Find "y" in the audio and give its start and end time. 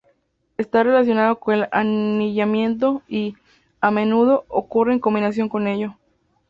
3.07-3.35